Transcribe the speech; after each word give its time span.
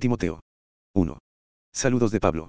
Timoteo. 0.00 0.40
1. 0.94 1.18
Saludos 1.72 2.10
de 2.10 2.20
Pablo. 2.20 2.48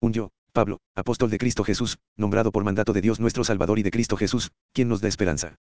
Un 0.00 0.12
yo, 0.12 0.30
Pablo, 0.52 0.78
apóstol 0.94 1.30
de 1.30 1.38
Cristo 1.38 1.64
Jesús, 1.64 1.98
nombrado 2.16 2.52
por 2.52 2.64
mandato 2.64 2.92
de 2.92 3.00
Dios 3.00 3.20
nuestro 3.20 3.44
Salvador 3.44 3.78
y 3.78 3.82
de 3.82 3.90
Cristo 3.90 4.16
Jesús, 4.16 4.50
quien 4.72 4.88
nos 4.88 5.00
da 5.00 5.08
esperanza. 5.08 5.56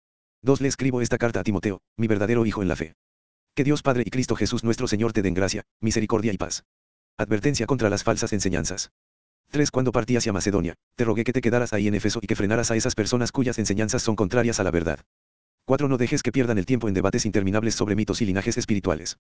2. 0.44 0.62
Le 0.62 0.68
escribo 0.68 1.02
esta 1.02 1.18
carta 1.18 1.40
a 1.40 1.44
Timoteo, 1.44 1.82
mi 1.98 2.08
verdadero 2.08 2.46
hijo 2.46 2.62
en 2.62 2.68
la 2.68 2.76
fe. 2.76 2.94
Que 3.56 3.64
Dios 3.64 3.82
Padre 3.82 4.04
y 4.06 4.10
Cristo 4.10 4.36
Jesús 4.36 4.64
nuestro 4.64 4.88
Señor 4.88 5.14
te 5.14 5.22
den 5.22 5.34
gracia, 5.34 5.64
misericordia 5.82 6.32
y 6.32 6.38
paz. 6.38 6.64
Advertencia 7.18 7.66
contra 7.66 7.90
las 7.90 8.04
falsas 8.04 8.32
enseñanzas. 8.34 8.92
3. 9.50 9.72
Cuando 9.72 9.92
partí 9.92 10.16
hacia 10.16 10.34
Macedonia, 10.34 10.76
te 10.96 11.06
rogué 11.06 11.24
que 11.24 11.34
te 11.34 11.42
quedaras 11.42 11.74
ahí 11.74 11.88
en 11.88 11.96
Efeso 11.96 12.20
y 12.22 12.28
que 12.28 12.36
frenaras 12.36 12.70
a 12.70 12.76
esas 12.76 12.96
personas 12.96 13.32
cuyas 13.32 13.58
enseñanzas 13.58 14.04
son 14.04 14.16
contrarias 14.16 14.60
a 14.60 14.64
la 14.64 14.72
verdad. 14.72 15.00
4. 15.66 15.88
No 15.88 15.98
dejes 15.98 16.22
que 16.22 16.32
pierdan 16.32 16.58
el 16.58 16.66
tiempo 16.66 16.88
en 16.88 16.94
debates 16.94 17.26
interminables 17.26 17.76
sobre 17.76 17.96
mitos 17.96 18.22
y 18.22 18.26
linajes 18.26 18.58
espirituales. 18.58 19.18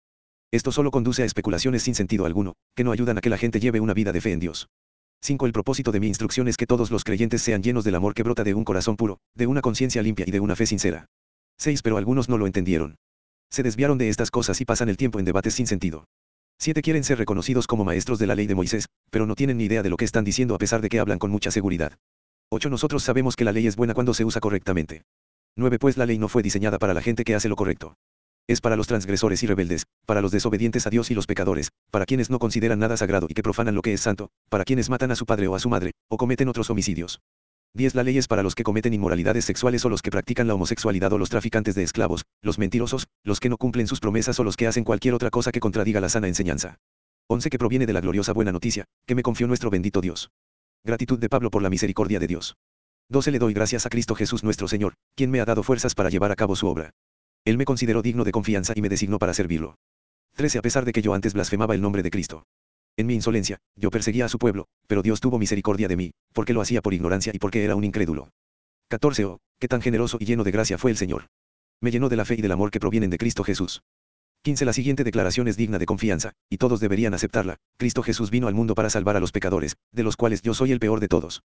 Esto 0.51 0.71
solo 0.71 0.91
conduce 0.91 1.23
a 1.23 1.25
especulaciones 1.25 1.83
sin 1.83 1.95
sentido 1.95 2.25
alguno, 2.25 2.53
que 2.75 2.83
no 2.83 2.91
ayudan 2.91 3.17
a 3.17 3.21
que 3.21 3.29
la 3.29 3.37
gente 3.37 3.59
lleve 3.59 3.81
una 3.81 3.93
vida 3.93 4.13
de 4.13 4.21
fe 4.21 4.31
en 4.31 4.39
Dios. 4.39 4.69
5. 5.21 5.45
El 5.45 5.51
propósito 5.51 5.91
de 5.91 5.99
mi 5.99 6.07
instrucción 6.07 6.47
es 6.47 6.55
que 6.55 6.67
todos 6.67 6.89
los 6.89 7.03
creyentes 7.03 7.41
sean 7.41 7.63
llenos 7.63 7.83
del 7.83 7.95
amor 7.95 8.13
que 8.13 8.23
brota 8.23 8.43
de 8.43 8.53
un 8.53 8.63
corazón 8.63 8.95
puro, 8.95 9.19
de 9.35 9.47
una 9.47 9.61
conciencia 9.61 10.01
limpia 10.01 10.25
y 10.27 10.31
de 10.31 10.39
una 10.39 10.55
fe 10.55 10.65
sincera. 10.65 11.07
6. 11.57 11.81
Pero 11.81 11.97
algunos 11.97 12.29
no 12.29 12.37
lo 12.37 12.47
entendieron. 12.47 12.95
Se 13.49 13.63
desviaron 13.63 13.97
de 13.97 14.09
estas 14.09 14.31
cosas 14.31 14.61
y 14.61 14.65
pasan 14.65 14.89
el 14.89 14.97
tiempo 14.97 15.19
en 15.19 15.25
debates 15.25 15.55
sin 15.55 15.67
sentido. 15.67 16.05
7. 16.59 16.81
Quieren 16.81 17.03
ser 17.03 17.17
reconocidos 17.17 17.67
como 17.67 17.83
maestros 17.83 18.19
de 18.19 18.27
la 18.27 18.35
ley 18.35 18.47
de 18.47 18.55
Moisés, 18.55 18.87
pero 19.09 19.25
no 19.25 19.35
tienen 19.35 19.57
ni 19.57 19.65
idea 19.65 19.83
de 19.83 19.89
lo 19.89 19.97
que 19.97 20.05
están 20.05 20.23
diciendo 20.23 20.55
a 20.55 20.59
pesar 20.59 20.81
de 20.81 20.89
que 20.89 20.99
hablan 20.99 21.19
con 21.19 21.31
mucha 21.31 21.51
seguridad. 21.51 21.93
8. 22.49 22.69
Nosotros 22.69 23.03
sabemos 23.03 23.35
que 23.35 23.43
la 23.43 23.51
ley 23.51 23.67
es 23.67 23.75
buena 23.75 23.93
cuando 23.93 24.13
se 24.13 24.23
usa 24.23 24.39
correctamente. 24.39 25.03
9. 25.55 25.79
Pues 25.79 25.97
la 25.97 26.05
ley 26.05 26.19
no 26.19 26.29
fue 26.29 26.43
diseñada 26.43 26.77
para 26.77 26.93
la 26.93 27.01
gente 27.01 27.23
que 27.23 27.35
hace 27.35 27.49
lo 27.49 27.55
correcto. 27.55 27.95
Es 28.49 28.61
para 28.61 28.77
los 28.77 28.87
transgresores 28.87 29.43
y 29.43 29.47
rebeldes, 29.47 29.87
para 30.05 30.21
los 30.21 30.31
desobedientes 30.31 30.87
a 30.87 30.89
Dios 30.89 31.11
y 31.11 31.13
los 31.13 31.27
pecadores, 31.27 31.69
para 31.91 32.05
quienes 32.05 32.29
no 32.29 32.39
consideran 32.39 32.79
nada 32.79 32.95
sagrado 32.95 33.27
y 33.29 33.33
que 33.33 33.43
profanan 33.43 33.75
lo 33.75 33.81
que 33.81 33.91
es 33.91 33.99
santo, 33.99 34.29
para 34.47 34.63
quienes 34.63 34.89
matan 34.89 35.11
a 35.11 35.17
su 35.17 35.25
padre 35.25 35.47
o 35.49 35.55
a 35.55 35.59
su 35.59 35.67
madre, 35.67 35.91
o 36.07 36.15
cometen 36.15 36.47
otros 36.47 36.69
homicidios. 36.69 37.19
10. 37.73 37.95
La 37.95 38.03
ley 38.03 38.17
es 38.17 38.29
para 38.29 38.43
los 38.43 38.55
que 38.55 38.63
cometen 38.63 38.93
inmoralidades 38.93 39.43
sexuales 39.43 39.83
o 39.83 39.89
los 39.89 40.01
que 40.01 40.11
practican 40.11 40.47
la 40.47 40.53
homosexualidad 40.53 41.11
o 41.11 41.17
los 41.17 41.29
traficantes 41.29 41.75
de 41.75 41.83
esclavos, 41.83 42.23
los 42.41 42.57
mentirosos, 42.57 43.07
los 43.25 43.41
que 43.41 43.49
no 43.49 43.57
cumplen 43.57 43.85
sus 43.85 43.99
promesas 43.99 44.39
o 44.39 44.45
los 44.45 44.55
que 44.55 44.65
hacen 44.65 44.85
cualquier 44.85 45.13
otra 45.13 45.29
cosa 45.29 45.51
que 45.51 45.59
contradiga 45.59 45.99
la 45.99 46.07
sana 46.07 46.29
enseñanza. 46.29 46.77
11. 47.27 47.49
Que 47.49 47.59
proviene 47.59 47.85
de 47.85 47.91
la 47.91 47.99
gloriosa 47.99 48.31
buena 48.31 48.53
noticia, 48.53 48.85
que 49.05 49.15
me 49.15 49.23
confió 49.23 49.47
nuestro 49.47 49.69
bendito 49.69 49.99
Dios. 49.99 50.31
Gratitud 50.85 51.19
de 51.19 51.27
Pablo 51.27 51.51
por 51.51 51.61
la 51.61 51.69
misericordia 51.69 52.19
de 52.19 52.27
Dios. 52.27 52.55
12. 53.09 53.31
Le 53.31 53.39
doy 53.39 53.53
gracias 53.53 53.85
a 53.85 53.89
Cristo 53.89 54.15
Jesús 54.15 54.45
nuestro 54.45 54.69
Señor, 54.69 54.93
quien 55.15 55.31
me 55.31 55.41
ha 55.41 55.45
dado 55.45 55.63
fuerzas 55.63 55.93
para 55.95 56.09
llevar 56.09 56.31
a 56.31 56.35
cabo 56.37 56.55
su 56.55 56.67
obra. 56.67 56.93
Él 57.47 57.57
me 57.57 57.63
consideró 57.63 58.01
digno 58.01 58.25
de 58.25 58.33
confianza 58.33 58.73
y 58.75 58.81
me 58.81 58.89
designó 58.89 59.19
para 59.19 59.33
servirlo. 59.33 59.77
13. 60.35 60.57
A 60.57 60.61
pesar 60.61 60.83
de 60.83 60.91
que 60.91 61.01
yo 61.01 61.13
antes 61.13 61.33
blasfemaba 61.33 61.75
el 61.75 61.81
nombre 61.81 62.03
de 62.03 62.11
Cristo. 62.11 62.43
En 62.97 63.07
mi 63.07 63.13
insolencia, 63.13 63.57
yo 63.77 63.89
perseguía 63.89 64.25
a 64.25 64.27
su 64.27 64.37
pueblo, 64.37 64.67
pero 64.85 65.01
Dios 65.01 65.21
tuvo 65.21 65.39
misericordia 65.39 65.87
de 65.87 65.95
mí, 65.95 66.11
porque 66.33 66.51
lo 66.51 66.59
hacía 66.59 66.81
por 66.81 66.93
ignorancia 66.93 67.31
y 67.33 67.39
porque 67.39 67.63
era 67.63 67.77
un 67.77 67.85
incrédulo. 67.85 68.27
14. 68.89 69.23
Oh, 69.23 69.39
qué 69.59 69.69
tan 69.69 69.81
generoso 69.81 70.17
y 70.19 70.25
lleno 70.25 70.43
de 70.43 70.51
gracia 70.51 70.77
fue 70.77 70.91
el 70.91 70.97
Señor. 70.97 71.27
Me 71.79 71.89
llenó 71.89 72.09
de 72.09 72.17
la 72.17 72.25
fe 72.25 72.35
y 72.37 72.41
del 72.41 72.51
amor 72.51 72.69
que 72.69 72.81
provienen 72.81 73.11
de 73.11 73.17
Cristo 73.17 73.45
Jesús. 73.45 73.81
15. 74.41 74.65
La 74.65 74.73
siguiente 74.73 75.05
declaración 75.05 75.47
es 75.47 75.55
digna 75.55 75.79
de 75.79 75.85
confianza, 75.85 76.33
y 76.49 76.57
todos 76.57 76.81
deberían 76.81 77.13
aceptarla. 77.13 77.55
Cristo 77.77 78.03
Jesús 78.03 78.29
vino 78.29 78.49
al 78.49 78.55
mundo 78.55 78.75
para 78.75 78.89
salvar 78.89 79.15
a 79.15 79.21
los 79.21 79.31
pecadores, 79.31 79.77
de 79.93 80.03
los 80.03 80.17
cuales 80.17 80.41
yo 80.41 80.53
soy 80.53 80.73
el 80.73 80.79
peor 80.79 80.99
de 80.99 81.07
todos. 81.07 81.43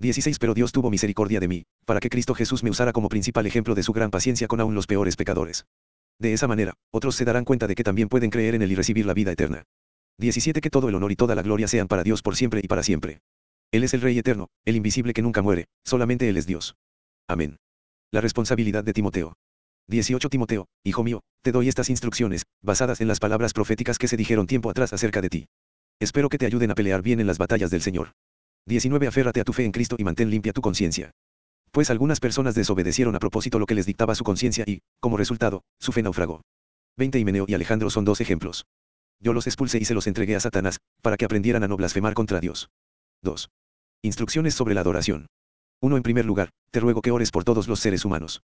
16. 0.00 0.38
Pero 0.38 0.54
Dios 0.54 0.72
tuvo 0.72 0.90
misericordia 0.90 1.40
de 1.40 1.48
mí, 1.48 1.64
para 1.84 2.00
que 2.00 2.10
Cristo 2.10 2.34
Jesús 2.34 2.64
me 2.64 2.70
usara 2.70 2.92
como 2.92 3.08
principal 3.08 3.46
ejemplo 3.46 3.74
de 3.74 3.82
su 3.82 3.92
gran 3.92 4.10
paciencia 4.10 4.48
con 4.48 4.60
aún 4.60 4.74
los 4.74 4.86
peores 4.86 5.16
pecadores. 5.16 5.66
De 6.18 6.32
esa 6.32 6.48
manera, 6.48 6.74
otros 6.90 7.14
se 7.14 7.24
darán 7.24 7.44
cuenta 7.44 7.66
de 7.66 7.74
que 7.74 7.84
también 7.84 8.08
pueden 8.08 8.30
creer 8.30 8.54
en 8.54 8.62
Él 8.62 8.72
y 8.72 8.74
recibir 8.74 9.06
la 9.06 9.14
vida 9.14 9.32
eterna. 9.32 9.64
17. 10.18 10.60
Que 10.60 10.70
todo 10.70 10.88
el 10.88 10.94
honor 10.94 11.12
y 11.12 11.16
toda 11.16 11.34
la 11.34 11.42
gloria 11.42 11.68
sean 11.68 11.88
para 11.88 12.02
Dios 12.02 12.22
por 12.22 12.36
siempre 12.36 12.60
y 12.62 12.68
para 12.68 12.82
siempre. 12.82 13.20
Él 13.72 13.84
es 13.84 13.94
el 13.94 14.00
Rey 14.00 14.18
eterno, 14.18 14.48
el 14.64 14.76
invisible 14.76 15.12
que 15.12 15.22
nunca 15.22 15.42
muere, 15.42 15.66
solamente 15.84 16.28
Él 16.28 16.36
es 16.36 16.46
Dios. 16.46 16.74
Amén. 17.28 17.58
La 18.10 18.20
responsabilidad 18.20 18.82
de 18.84 18.92
Timoteo. 18.92 19.34
18 19.88 20.28
Timoteo, 20.28 20.66
hijo 20.84 21.04
mío, 21.04 21.20
te 21.42 21.52
doy 21.52 21.68
estas 21.68 21.90
instrucciones, 21.90 22.44
basadas 22.62 23.00
en 23.00 23.08
las 23.08 23.18
palabras 23.18 23.52
proféticas 23.52 23.98
que 23.98 24.08
se 24.08 24.16
dijeron 24.16 24.46
tiempo 24.46 24.70
atrás 24.70 24.92
acerca 24.92 25.20
de 25.20 25.28
ti. 25.28 25.46
Espero 26.00 26.28
que 26.28 26.38
te 26.38 26.46
ayuden 26.46 26.70
a 26.70 26.74
pelear 26.74 27.02
bien 27.02 27.20
en 27.20 27.26
las 27.26 27.38
batallas 27.38 27.70
del 27.70 27.82
Señor. 27.82 28.12
19. 28.70 29.06
Aférrate 29.06 29.40
a 29.40 29.44
tu 29.44 29.52
fe 29.52 29.64
en 29.64 29.72
Cristo 29.72 29.96
y 29.98 30.04
mantén 30.04 30.30
limpia 30.30 30.52
tu 30.52 30.62
conciencia. 30.62 31.10
Pues 31.72 31.90
algunas 31.90 32.20
personas 32.20 32.54
desobedecieron 32.54 33.14
a 33.14 33.18
propósito 33.18 33.58
lo 33.58 33.66
que 33.66 33.74
les 33.74 33.86
dictaba 33.86 34.14
su 34.14 34.24
conciencia 34.24 34.64
y, 34.66 34.80
como 35.00 35.16
resultado, 35.16 35.62
su 35.78 35.92
fe 35.92 36.02
naufragó. 36.02 36.42
20. 36.96 37.18
Himeneo 37.18 37.44
y 37.46 37.54
Alejandro 37.54 37.90
son 37.90 38.04
dos 38.04 38.20
ejemplos. 38.20 38.64
Yo 39.20 39.32
los 39.32 39.46
expulsé 39.46 39.78
y 39.78 39.84
se 39.84 39.94
los 39.94 40.06
entregué 40.06 40.34
a 40.34 40.40
Satanás, 40.40 40.78
para 41.02 41.16
que 41.16 41.24
aprendieran 41.24 41.62
a 41.62 41.68
no 41.68 41.76
blasfemar 41.76 42.14
contra 42.14 42.40
Dios. 42.40 42.70
2. 43.22 43.50
Instrucciones 44.02 44.54
sobre 44.54 44.74
la 44.74 44.80
adoración. 44.80 45.26
1. 45.82 45.96
En 45.96 46.02
primer 46.02 46.24
lugar, 46.24 46.50
te 46.70 46.80
ruego 46.80 47.02
que 47.02 47.10
ores 47.10 47.30
por 47.30 47.44
todos 47.44 47.68
los 47.68 47.80
seres 47.80 48.04
humanos. 48.04 48.42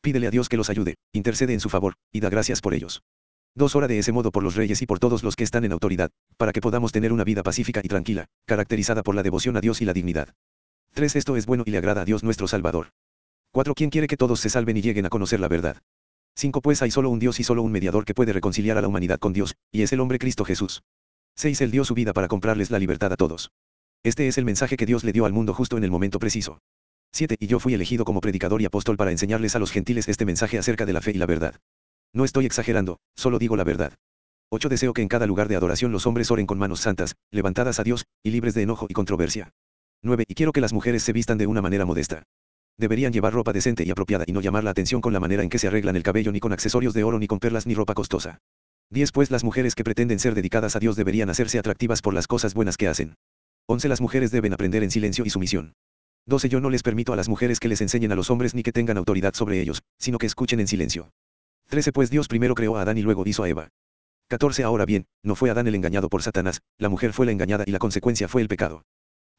Pídele 0.00 0.26
a 0.26 0.30
Dios 0.30 0.48
que 0.48 0.56
los 0.56 0.70
ayude, 0.70 0.96
intercede 1.12 1.52
en 1.52 1.60
su 1.60 1.68
favor, 1.68 1.94
y 2.12 2.20
da 2.20 2.28
gracias 2.28 2.60
por 2.60 2.74
ellos. 2.74 3.02
Dos 3.54 3.74
Ora 3.74 3.88
de 3.88 3.98
ese 3.98 4.12
modo 4.12 4.30
por 4.30 4.44
los 4.44 4.54
reyes 4.54 4.80
y 4.80 4.86
por 4.86 5.00
todos 5.00 5.24
los 5.24 5.34
que 5.34 5.42
están 5.42 5.64
en 5.64 5.72
autoridad, 5.72 6.10
para 6.36 6.52
que 6.52 6.60
podamos 6.60 6.92
tener 6.92 7.12
una 7.12 7.24
vida 7.24 7.42
pacífica 7.42 7.80
y 7.82 7.88
tranquila, 7.88 8.26
caracterizada 8.46 9.02
por 9.02 9.14
la 9.14 9.22
devoción 9.22 9.56
a 9.56 9.60
Dios 9.60 9.80
y 9.80 9.84
la 9.84 9.92
dignidad. 9.92 10.34
3. 10.94 11.16
Esto 11.16 11.36
es 11.36 11.46
bueno 11.46 11.64
y 11.66 11.70
le 11.70 11.78
agrada 11.78 12.02
a 12.02 12.04
Dios 12.04 12.22
nuestro 12.22 12.46
Salvador. 12.46 12.90
4. 13.52 13.74
¿Quién 13.74 13.90
quiere 13.90 14.06
que 14.06 14.16
todos 14.16 14.38
se 14.40 14.50
salven 14.50 14.76
y 14.76 14.82
lleguen 14.82 15.06
a 15.06 15.08
conocer 15.08 15.40
la 15.40 15.48
verdad? 15.48 15.78
5. 16.36 16.60
Pues 16.60 16.80
hay 16.82 16.92
solo 16.92 17.10
un 17.10 17.18
Dios 17.18 17.40
y 17.40 17.44
solo 17.44 17.62
un 17.62 17.72
mediador 17.72 18.04
que 18.04 18.14
puede 18.14 18.32
reconciliar 18.32 18.78
a 18.78 18.80
la 18.80 18.88
humanidad 18.88 19.18
con 19.18 19.32
Dios, 19.32 19.56
y 19.72 19.82
es 19.82 19.92
el 19.92 20.00
hombre 20.00 20.20
Cristo 20.20 20.44
Jesús. 20.44 20.82
6. 21.36 21.60
Él 21.60 21.70
dio 21.72 21.84
su 21.84 21.94
vida 21.94 22.12
para 22.12 22.28
comprarles 22.28 22.70
la 22.70 22.78
libertad 22.78 23.12
a 23.12 23.16
todos. 23.16 23.50
Este 24.04 24.28
es 24.28 24.38
el 24.38 24.44
mensaje 24.44 24.76
que 24.76 24.86
Dios 24.86 25.02
le 25.02 25.12
dio 25.12 25.26
al 25.26 25.32
mundo 25.32 25.54
justo 25.54 25.76
en 25.76 25.84
el 25.84 25.90
momento 25.90 26.20
preciso. 26.20 26.60
7. 27.12 27.36
Y 27.40 27.48
yo 27.48 27.58
fui 27.58 27.74
elegido 27.74 28.04
como 28.04 28.20
predicador 28.20 28.62
y 28.62 28.66
apóstol 28.66 28.96
para 28.96 29.10
enseñarles 29.10 29.56
a 29.56 29.58
los 29.58 29.72
gentiles 29.72 30.08
este 30.08 30.24
mensaje 30.24 30.56
acerca 30.56 30.86
de 30.86 30.92
la 30.92 31.00
fe 31.00 31.10
y 31.10 31.14
la 31.14 31.26
verdad. 31.26 31.56
No 32.12 32.24
estoy 32.24 32.44
exagerando, 32.44 32.98
solo 33.16 33.38
digo 33.38 33.56
la 33.56 33.64
verdad. 33.64 33.92
8. 34.50 34.68
Deseo 34.68 34.92
que 34.92 35.02
en 35.02 35.08
cada 35.08 35.26
lugar 35.26 35.48
de 35.48 35.54
adoración 35.54 35.92
los 35.92 36.06
hombres 36.06 36.30
oren 36.32 36.46
con 36.46 36.58
manos 36.58 36.80
santas, 36.80 37.14
levantadas 37.30 37.78
a 37.78 37.84
Dios, 37.84 38.04
y 38.24 38.30
libres 38.30 38.54
de 38.54 38.62
enojo 38.62 38.86
y 38.88 38.94
controversia. 38.94 39.50
9. 40.02 40.24
Y 40.26 40.34
quiero 40.34 40.50
que 40.52 40.60
las 40.60 40.72
mujeres 40.72 41.04
se 41.04 41.12
vistan 41.12 41.38
de 41.38 41.46
una 41.46 41.62
manera 41.62 41.84
modesta. 41.84 42.24
Deberían 42.76 43.12
llevar 43.12 43.32
ropa 43.32 43.52
decente 43.52 43.84
y 43.84 43.90
apropiada 43.90 44.24
y 44.26 44.32
no 44.32 44.40
llamar 44.40 44.64
la 44.64 44.70
atención 44.70 45.00
con 45.00 45.12
la 45.12 45.20
manera 45.20 45.44
en 45.44 45.50
que 45.50 45.58
se 45.58 45.68
arreglan 45.68 45.94
el 45.94 46.02
cabello 46.02 46.32
ni 46.32 46.40
con 46.40 46.52
accesorios 46.52 46.94
de 46.94 47.04
oro 47.04 47.20
ni 47.20 47.28
con 47.28 47.38
perlas 47.38 47.66
ni 47.66 47.74
ropa 47.74 47.94
costosa. 47.94 48.38
10. 48.90 49.12
Pues 49.12 49.30
las 49.30 49.44
mujeres 49.44 49.76
que 49.76 49.84
pretenden 49.84 50.18
ser 50.18 50.34
dedicadas 50.34 50.74
a 50.74 50.80
Dios 50.80 50.96
deberían 50.96 51.30
hacerse 51.30 51.60
atractivas 51.60 52.02
por 52.02 52.12
las 52.12 52.26
cosas 52.26 52.54
buenas 52.54 52.76
que 52.76 52.88
hacen. 52.88 53.14
11. 53.68 53.88
Las 53.88 54.00
mujeres 54.00 54.32
deben 54.32 54.52
aprender 54.52 54.82
en 54.82 54.90
silencio 54.90 55.24
y 55.24 55.30
sumisión. 55.30 55.74
12. 56.26 56.48
Yo 56.48 56.60
no 56.60 56.70
les 56.70 56.82
permito 56.82 57.12
a 57.12 57.16
las 57.16 57.28
mujeres 57.28 57.60
que 57.60 57.68
les 57.68 57.80
enseñen 57.82 58.10
a 58.10 58.16
los 58.16 58.30
hombres 58.30 58.52
ni 58.52 58.64
que 58.64 58.72
tengan 58.72 58.96
autoridad 58.96 59.34
sobre 59.34 59.60
ellos, 59.60 59.82
sino 59.98 60.18
que 60.18 60.26
escuchen 60.26 60.58
en 60.58 60.66
silencio. 60.66 61.10
13 61.70 61.92
Pues 61.92 62.10
Dios 62.10 62.26
primero 62.26 62.56
creó 62.56 62.76
a 62.76 62.82
Adán 62.82 62.98
y 62.98 63.02
luego 63.02 63.22
hizo 63.26 63.44
a 63.44 63.48
Eva. 63.48 63.68
14 64.28 64.64
Ahora 64.64 64.84
bien, 64.84 65.06
no 65.22 65.36
fue 65.36 65.50
Adán 65.50 65.68
el 65.68 65.76
engañado 65.76 66.08
por 66.08 66.20
Satanás, 66.20 66.62
la 66.78 66.88
mujer 66.88 67.12
fue 67.12 67.26
la 67.26 67.32
engañada 67.32 67.62
y 67.64 67.70
la 67.70 67.78
consecuencia 67.78 68.26
fue 68.26 68.42
el 68.42 68.48
pecado. 68.48 68.82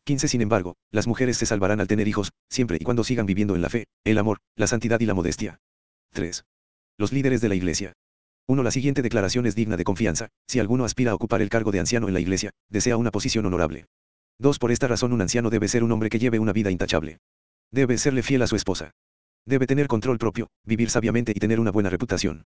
15 0.06 0.30
Sin 0.30 0.42
embargo, 0.42 0.78
las 0.92 1.08
mujeres 1.08 1.36
se 1.36 1.46
salvarán 1.46 1.82
al 1.82 1.88
tener 1.88 2.08
hijos, 2.08 2.32
siempre 2.50 2.78
y 2.80 2.86
cuando 2.86 3.04
sigan 3.04 3.26
viviendo 3.26 3.54
en 3.54 3.62
la 3.62 3.70
fe, 3.70 3.88
el 4.06 4.18
amor, 4.18 4.40
la 4.56 4.68
santidad 4.68 5.02
y 5.02 5.06
la 5.06 5.14
modestia. 5.14 5.60
3. 6.14 6.46
Los 6.98 7.12
líderes 7.12 7.42
de 7.42 7.50
la 7.50 7.56
Iglesia. 7.56 7.94
1. 8.48 8.64
La 8.64 8.72
siguiente 8.72 9.02
declaración 9.02 9.46
es 9.46 9.54
digna 9.54 9.76
de 9.76 9.84
confianza, 9.84 10.30
si 10.48 10.60
alguno 10.60 10.86
aspira 10.86 11.12
a 11.12 11.16
ocupar 11.16 11.42
el 11.42 11.50
cargo 11.50 11.72
de 11.72 11.80
anciano 11.80 12.08
en 12.08 12.14
la 12.14 12.22
Iglesia, 12.22 12.52
desea 12.70 12.96
una 12.96 13.12
posición 13.12 13.46
honorable. 13.46 13.88
2. 14.40 14.58
Por 14.58 14.72
esta 14.72 14.88
razón 14.88 15.12
un 15.12 15.22
anciano 15.22 15.50
debe 15.50 15.68
ser 15.68 15.84
un 15.84 15.92
hombre 15.92 16.10
que 16.10 16.20
lleve 16.20 16.40
una 16.40 16.54
vida 16.54 16.72
intachable. 16.72 17.20
Debe 17.72 17.98
serle 17.98 18.24
fiel 18.24 18.42
a 18.42 18.48
su 18.48 18.56
esposa. 18.56 18.92
Debe 19.46 19.66
tener 19.66 19.88
control 19.88 20.20
propio, 20.20 20.48
vivir 20.66 20.90
sabiamente 20.90 21.32
y 21.36 21.40
tener 21.40 21.60
una 21.60 21.72
buena 21.72 21.90
reputación. 21.90 22.44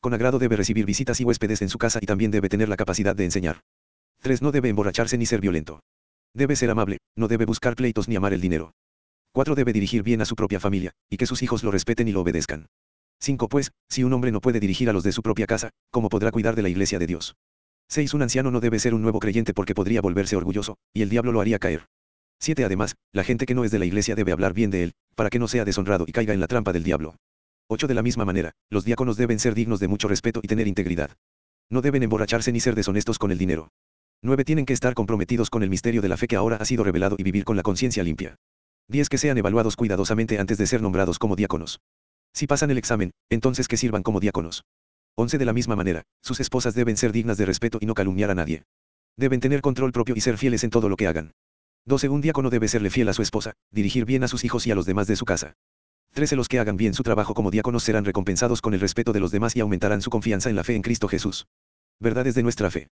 Con 0.00 0.14
agrado 0.14 0.38
debe 0.38 0.56
recibir 0.56 0.86
visitas 0.86 1.20
y 1.20 1.24
huéspedes 1.24 1.62
en 1.62 1.68
su 1.68 1.78
casa 1.78 1.98
y 2.00 2.06
también 2.06 2.30
debe 2.30 2.48
tener 2.48 2.68
la 2.68 2.76
capacidad 2.76 3.16
de 3.16 3.24
enseñar. 3.24 3.60
3. 4.22 4.42
No 4.42 4.52
debe 4.52 4.68
emborracharse 4.68 5.18
ni 5.18 5.26
ser 5.26 5.40
violento. 5.40 5.80
Debe 6.34 6.54
ser 6.54 6.70
amable, 6.70 6.98
no 7.16 7.26
debe 7.26 7.44
buscar 7.44 7.74
pleitos 7.74 8.08
ni 8.08 8.14
amar 8.14 8.32
el 8.32 8.40
dinero. 8.40 8.72
4. 9.32 9.56
Debe 9.56 9.72
dirigir 9.72 10.02
bien 10.04 10.20
a 10.20 10.24
su 10.24 10.36
propia 10.36 10.60
familia, 10.60 10.92
y 11.10 11.16
que 11.16 11.26
sus 11.26 11.42
hijos 11.42 11.64
lo 11.64 11.72
respeten 11.72 12.06
y 12.06 12.12
lo 12.12 12.20
obedezcan. 12.20 12.66
5. 13.20 13.48
Pues, 13.48 13.72
si 13.88 14.04
un 14.04 14.12
hombre 14.12 14.30
no 14.30 14.40
puede 14.40 14.60
dirigir 14.60 14.88
a 14.88 14.92
los 14.92 15.02
de 15.02 15.12
su 15.12 15.22
propia 15.22 15.46
casa, 15.46 15.70
¿cómo 15.90 16.08
podrá 16.08 16.30
cuidar 16.30 16.54
de 16.54 16.62
la 16.62 16.68
iglesia 16.68 17.00
de 17.00 17.08
Dios? 17.08 17.34
6. 17.88 18.14
Un 18.14 18.22
anciano 18.22 18.52
no 18.52 18.60
debe 18.60 18.78
ser 18.78 18.94
un 18.94 19.02
nuevo 19.02 19.18
creyente 19.18 19.54
porque 19.54 19.74
podría 19.74 20.00
volverse 20.00 20.36
orgulloso, 20.36 20.76
y 20.92 21.02
el 21.02 21.08
diablo 21.08 21.32
lo 21.32 21.40
haría 21.40 21.58
caer. 21.58 21.86
7. 22.40 22.64
Además, 22.64 22.96
la 23.12 23.24
gente 23.24 23.46
que 23.46 23.54
no 23.54 23.64
es 23.64 23.70
de 23.70 23.78
la 23.78 23.86
iglesia 23.86 24.14
debe 24.14 24.32
hablar 24.32 24.54
bien 24.54 24.70
de 24.70 24.84
él, 24.84 24.92
para 25.14 25.30
que 25.30 25.38
no 25.38 25.48
sea 25.48 25.64
deshonrado 25.64 26.04
y 26.06 26.12
caiga 26.12 26.34
en 26.34 26.40
la 26.40 26.46
trampa 26.46 26.72
del 26.72 26.84
diablo. 26.84 27.16
8. 27.68 27.86
De 27.86 27.94
la 27.94 28.02
misma 28.02 28.24
manera, 28.24 28.52
los 28.70 28.84
diáconos 28.84 29.16
deben 29.16 29.38
ser 29.38 29.54
dignos 29.54 29.80
de 29.80 29.88
mucho 29.88 30.08
respeto 30.08 30.40
y 30.42 30.48
tener 30.48 30.66
integridad. 30.66 31.10
No 31.70 31.82
deben 31.82 32.02
emborracharse 32.02 32.52
ni 32.52 32.60
ser 32.60 32.74
deshonestos 32.74 33.18
con 33.18 33.30
el 33.30 33.38
dinero. 33.38 33.68
9. 34.22 34.44
Tienen 34.44 34.66
que 34.66 34.72
estar 34.72 34.94
comprometidos 34.94 35.50
con 35.50 35.62
el 35.62 35.70
misterio 35.70 36.00
de 36.00 36.08
la 36.08 36.16
fe 36.16 36.26
que 36.26 36.36
ahora 36.36 36.56
ha 36.56 36.64
sido 36.64 36.84
revelado 36.84 37.16
y 37.18 37.22
vivir 37.22 37.44
con 37.44 37.56
la 37.56 37.62
conciencia 37.62 38.02
limpia. 38.02 38.36
10. 38.88 39.08
Que 39.08 39.18
sean 39.18 39.36
evaluados 39.36 39.76
cuidadosamente 39.76 40.38
antes 40.38 40.58
de 40.58 40.66
ser 40.66 40.80
nombrados 40.80 41.18
como 41.18 41.36
diáconos. 41.36 41.80
Si 42.32 42.46
pasan 42.46 42.70
el 42.70 42.78
examen, 42.78 43.10
entonces 43.30 43.68
que 43.68 43.76
sirvan 43.76 44.02
como 44.02 44.20
diáconos. 44.20 44.64
11 45.16 45.36
de 45.36 45.44
la 45.44 45.52
misma 45.52 45.76
manera, 45.76 46.04
sus 46.22 46.40
esposas 46.40 46.74
deben 46.74 46.96
ser 46.96 47.12
dignas 47.12 47.36
de 47.36 47.44
respeto 47.44 47.78
y 47.80 47.86
no 47.86 47.94
calumniar 47.94 48.30
a 48.30 48.34
nadie. 48.34 48.62
Deben 49.16 49.40
tener 49.40 49.60
control 49.60 49.92
propio 49.92 50.14
y 50.16 50.20
ser 50.20 50.38
fieles 50.38 50.62
en 50.62 50.70
todo 50.70 50.88
lo 50.88 50.96
que 50.96 51.08
hagan. 51.08 51.32
12 51.88 52.10
un 52.10 52.20
diácono 52.20 52.50
debe 52.50 52.68
serle 52.68 52.90
fiel 52.90 53.08
a 53.08 53.14
su 53.14 53.22
esposa, 53.22 53.54
dirigir 53.72 54.04
bien 54.04 54.22
a 54.22 54.28
sus 54.28 54.44
hijos 54.44 54.66
y 54.66 54.70
a 54.70 54.74
los 54.74 54.84
demás 54.84 55.06
de 55.06 55.16
su 55.16 55.24
casa. 55.24 55.54
13 56.12 56.36
los 56.36 56.46
que 56.46 56.58
hagan 56.58 56.76
bien 56.76 56.92
su 56.92 57.02
trabajo 57.02 57.32
como 57.32 57.50
diáconos 57.50 57.82
serán 57.82 58.04
recompensados 58.04 58.60
con 58.60 58.74
el 58.74 58.80
respeto 58.80 59.14
de 59.14 59.20
los 59.20 59.30
demás 59.30 59.56
y 59.56 59.60
aumentarán 59.60 60.02
su 60.02 60.10
confianza 60.10 60.50
en 60.50 60.56
la 60.56 60.64
fe 60.64 60.74
en 60.74 60.82
Cristo 60.82 61.08
Jesús. 61.08 61.46
Verdades 61.98 62.34
de 62.34 62.42
nuestra 62.42 62.70
fe. 62.70 62.88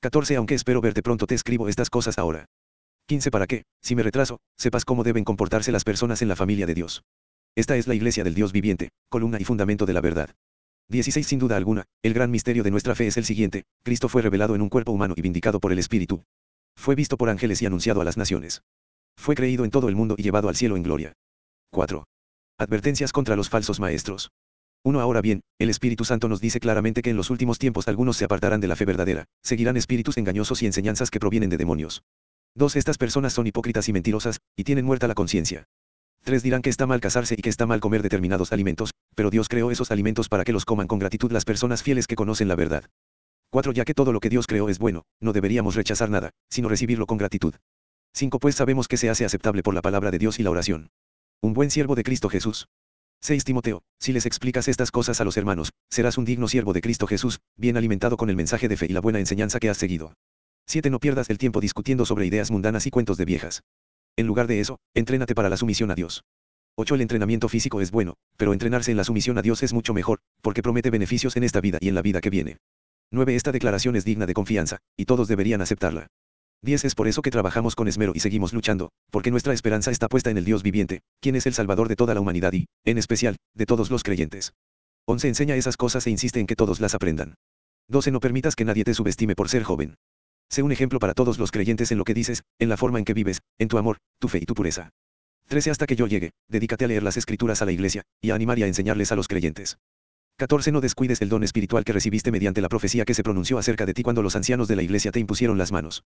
14 0.00 0.36
Aunque 0.36 0.54
espero 0.54 0.80
verte 0.80 1.02
pronto 1.02 1.26
te 1.26 1.34
escribo 1.34 1.68
estas 1.68 1.90
cosas 1.90 2.16
ahora. 2.16 2.46
15 3.08 3.30
Para 3.30 3.46
que, 3.46 3.64
si 3.82 3.94
me 3.94 4.02
retraso, 4.02 4.38
sepas 4.56 4.86
cómo 4.86 5.04
deben 5.04 5.24
comportarse 5.24 5.70
las 5.70 5.84
personas 5.84 6.22
en 6.22 6.28
la 6.28 6.36
familia 6.36 6.64
de 6.64 6.72
Dios. 6.72 7.02
Esta 7.56 7.76
es 7.76 7.86
la 7.88 7.94
iglesia 7.94 8.24
del 8.24 8.34
Dios 8.34 8.52
viviente, 8.52 8.88
columna 9.10 9.36
y 9.38 9.44
fundamento 9.44 9.84
de 9.84 9.92
la 9.92 10.00
verdad. 10.00 10.30
16 10.88 11.26
Sin 11.26 11.40
duda 11.40 11.58
alguna, 11.58 11.84
el 12.02 12.14
gran 12.14 12.30
misterio 12.30 12.62
de 12.62 12.70
nuestra 12.70 12.94
fe 12.94 13.06
es 13.06 13.18
el 13.18 13.26
siguiente, 13.26 13.64
Cristo 13.82 14.08
fue 14.08 14.22
revelado 14.22 14.54
en 14.54 14.62
un 14.62 14.70
cuerpo 14.70 14.92
humano 14.92 15.12
y 15.14 15.20
vindicado 15.20 15.60
por 15.60 15.72
el 15.72 15.78
Espíritu. 15.78 16.24
Fue 16.76 16.94
visto 16.94 17.16
por 17.16 17.28
ángeles 17.28 17.62
y 17.62 17.66
anunciado 17.66 18.00
a 18.00 18.04
las 18.04 18.16
naciones. 18.16 18.62
Fue 19.16 19.34
creído 19.34 19.64
en 19.64 19.70
todo 19.70 19.88
el 19.88 19.96
mundo 19.96 20.14
y 20.18 20.22
llevado 20.22 20.48
al 20.48 20.56
cielo 20.56 20.76
en 20.76 20.82
gloria. 20.82 21.12
4. 21.72 22.04
Advertencias 22.58 23.12
contra 23.12 23.36
los 23.36 23.48
falsos 23.48 23.80
maestros. 23.80 24.30
1. 24.82 24.98
Ahora 24.98 25.20
bien, 25.20 25.42
el 25.58 25.68
Espíritu 25.68 26.04
Santo 26.04 26.28
nos 26.28 26.40
dice 26.40 26.58
claramente 26.58 27.02
que 27.02 27.10
en 27.10 27.16
los 27.16 27.28
últimos 27.28 27.58
tiempos 27.58 27.86
algunos 27.86 28.16
se 28.16 28.24
apartarán 28.24 28.60
de 28.60 28.68
la 28.68 28.76
fe 28.76 28.86
verdadera, 28.86 29.26
seguirán 29.42 29.76
espíritus 29.76 30.16
engañosos 30.16 30.62
y 30.62 30.66
enseñanzas 30.66 31.10
que 31.10 31.20
provienen 31.20 31.50
de 31.50 31.58
demonios. 31.58 32.02
2. 32.54 32.76
Estas 32.76 32.96
personas 32.96 33.34
son 33.34 33.46
hipócritas 33.46 33.88
y 33.88 33.92
mentirosas, 33.92 34.40
y 34.56 34.64
tienen 34.64 34.86
muerta 34.86 35.06
la 35.06 35.14
conciencia. 35.14 35.64
3. 36.24 36.42
Dirán 36.42 36.62
que 36.62 36.70
está 36.70 36.86
mal 36.86 37.00
casarse 37.00 37.34
y 37.36 37.42
que 37.42 37.50
está 37.50 37.66
mal 37.66 37.80
comer 37.80 38.02
determinados 38.02 38.52
alimentos, 38.52 38.92
pero 39.14 39.30
Dios 39.30 39.48
creó 39.48 39.70
esos 39.70 39.90
alimentos 39.90 40.28
para 40.28 40.44
que 40.44 40.52
los 40.52 40.64
coman 40.64 40.86
con 40.86 40.98
gratitud 40.98 41.30
las 41.30 41.44
personas 41.44 41.82
fieles 41.82 42.06
que 42.06 42.16
conocen 42.16 42.48
la 42.48 42.56
verdad. 42.56 42.84
4. 43.50 43.72
Ya 43.72 43.84
que 43.84 43.94
todo 43.94 44.12
lo 44.12 44.20
que 44.20 44.28
Dios 44.28 44.46
creó 44.46 44.68
es 44.68 44.78
bueno, 44.78 45.04
no 45.20 45.32
deberíamos 45.32 45.74
rechazar 45.74 46.08
nada, 46.08 46.30
sino 46.48 46.68
recibirlo 46.68 47.06
con 47.06 47.18
gratitud. 47.18 47.54
5. 48.14 48.38
Pues 48.38 48.54
sabemos 48.54 48.86
que 48.88 48.96
se 48.96 49.10
hace 49.10 49.24
aceptable 49.24 49.62
por 49.62 49.74
la 49.74 49.82
palabra 49.82 50.10
de 50.10 50.18
Dios 50.18 50.38
y 50.38 50.42
la 50.42 50.50
oración. 50.50 50.90
Un 51.42 51.52
buen 51.52 51.70
siervo 51.70 51.94
de 51.94 52.04
Cristo 52.04 52.28
Jesús. 52.28 52.68
6. 53.22 53.44
Timoteo, 53.44 53.82
si 53.98 54.12
les 54.12 54.24
explicas 54.24 54.68
estas 54.68 54.90
cosas 54.90 55.20
a 55.20 55.24
los 55.24 55.36
hermanos, 55.36 55.72
serás 55.90 56.16
un 56.16 56.24
digno 56.24 56.48
siervo 56.48 56.72
de 56.72 56.80
Cristo 56.80 57.06
Jesús, 57.06 57.40
bien 57.56 57.76
alimentado 57.76 58.16
con 58.16 58.30
el 58.30 58.36
mensaje 58.36 58.68
de 58.68 58.76
fe 58.76 58.86
y 58.88 58.92
la 58.92 59.00
buena 59.00 59.18
enseñanza 59.18 59.58
que 59.60 59.68
has 59.68 59.76
seguido. 59.76 60.14
7. 60.66 60.88
No 60.88 61.00
pierdas 61.00 61.28
el 61.28 61.38
tiempo 61.38 61.60
discutiendo 61.60 62.06
sobre 62.06 62.26
ideas 62.26 62.50
mundanas 62.50 62.86
y 62.86 62.90
cuentos 62.90 63.18
de 63.18 63.24
viejas. 63.24 63.62
En 64.16 64.26
lugar 64.26 64.46
de 64.46 64.60
eso, 64.60 64.78
entrénate 64.94 65.34
para 65.34 65.48
la 65.48 65.56
sumisión 65.56 65.90
a 65.90 65.94
Dios. 65.94 66.24
8. 66.76 66.94
El 66.94 67.00
entrenamiento 67.00 67.48
físico 67.48 67.80
es 67.80 67.90
bueno, 67.90 68.14
pero 68.36 68.52
entrenarse 68.52 68.92
en 68.92 68.96
la 68.96 69.04
sumisión 69.04 69.38
a 69.38 69.42
Dios 69.42 69.62
es 69.62 69.72
mucho 69.72 69.92
mejor, 69.92 70.20
porque 70.40 70.62
promete 70.62 70.90
beneficios 70.90 71.36
en 71.36 71.44
esta 71.44 71.60
vida 71.60 71.78
y 71.80 71.88
en 71.88 71.94
la 71.94 72.02
vida 72.02 72.20
que 72.20 72.30
viene. 72.30 72.58
9. 73.12 73.34
Esta 73.34 73.50
declaración 73.50 73.96
es 73.96 74.04
digna 74.04 74.26
de 74.26 74.34
confianza, 74.34 74.78
y 74.96 75.04
todos 75.04 75.26
deberían 75.26 75.60
aceptarla. 75.60 76.06
10. 76.62 76.84
Es 76.84 76.94
por 76.94 77.08
eso 77.08 77.22
que 77.22 77.30
trabajamos 77.30 77.74
con 77.74 77.88
esmero 77.88 78.12
y 78.14 78.20
seguimos 78.20 78.52
luchando, 78.52 78.90
porque 79.10 79.30
nuestra 79.30 79.52
esperanza 79.52 79.90
está 79.90 80.08
puesta 80.08 80.30
en 80.30 80.38
el 80.38 80.44
Dios 80.44 80.62
viviente, 80.62 81.00
quien 81.20 81.34
es 81.34 81.46
el 81.46 81.54
Salvador 81.54 81.88
de 81.88 81.96
toda 81.96 82.14
la 82.14 82.20
humanidad 82.20 82.52
y, 82.52 82.66
en 82.84 82.98
especial, 82.98 83.36
de 83.54 83.66
todos 83.66 83.90
los 83.90 84.02
creyentes. 84.02 84.52
11. 85.06 85.28
Enseña 85.28 85.56
esas 85.56 85.76
cosas 85.76 86.06
e 86.06 86.10
insiste 86.10 86.38
en 86.38 86.46
que 86.46 86.56
todos 86.56 86.80
las 86.80 86.94
aprendan. 86.94 87.34
12. 87.88 88.12
No 88.12 88.20
permitas 88.20 88.54
que 88.54 88.64
nadie 88.64 88.84
te 88.84 88.94
subestime 88.94 89.34
por 89.34 89.48
ser 89.48 89.64
joven. 89.64 89.96
Sé 90.48 90.62
un 90.62 90.70
ejemplo 90.70 90.98
para 90.98 91.14
todos 91.14 91.38
los 91.38 91.50
creyentes 91.50 91.90
en 91.92 91.98
lo 91.98 92.04
que 92.04 92.14
dices, 92.14 92.42
en 92.58 92.68
la 92.68 92.76
forma 92.76 92.98
en 92.98 93.04
que 93.04 93.14
vives, 93.14 93.40
en 93.58 93.68
tu 93.68 93.78
amor, 93.78 93.98
tu 94.18 94.28
fe 94.28 94.38
y 94.38 94.46
tu 94.46 94.54
pureza. 94.54 94.90
13. 95.48 95.70
Hasta 95.70 95.86
que 95.86 95.96
yo 95.96 96.06
llegue, 96.06 96.30
dedícate 96.48 96.84
a 96.84 96.88
leer 96.88 97.02
las 97.02 97.16
escrituras 97.16 97.62
a 97.62 97.64
la 97.64 97.72
iglesia, 97.72 98.02
y 98.20 98.30
a 98.30 98.34
animar 98.34 98.58
y 98.58 98.64
a 98.64 98.66
enseñarles 98.66 99.10
a 99.10 99.16
los 99.16 99.26
creyentes. 99.26 99.78
14. 100.40 100.72
No 100.72 100.80
descuides 100.80 101.20
el 101.20 101.28
don 101.28 101.44
espiritual 101.44 101.84
que 101.84 101.92
recibiste 101.92 102.32
mediante 102.32 102.62
la 102.62 102.70
profecía 102.70 103.04
que 103.04 103.12
se 103.12 103.22
pronunció 103.22 103.58
acerca 103.58 103.84
de 103.84 103.92
ti 103.92 104.02
cuando 104.02 104.22
los 104.22 104.36
ancianos 104.36 104.68
de 104.68 104.76
la 104.76 104.82
iglesia 104.82 105.12
te 105.12 105.20
impusieron 105.20 105.58
las 105.58 105.70
manos. 105.70 106.02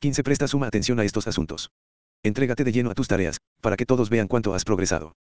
15. 0.00 0.22
Presta 0.22 0.48
suma 0.48 0.66
atención 0.66 0.98
a 0.98 1.04
estos 1.04 1.26
asuntos. 1.26 1.70
Entrégate 2.22 2.64
de 2.64 2.72
lleno 2.72 2.90
a 2.90 2.94
tus 2.94 3.06
tareas, 3.06 3.36
para 3.60 3.76
que 3.76 3.84
todos 3.84 4.08
vean 4.08 4.28
cuánto 4.28 4.54
has 4.54 4.64
progresado. 4.64 5.12